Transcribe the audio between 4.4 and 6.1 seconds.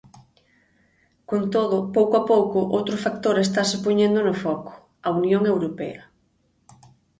foco: a Unión Europea.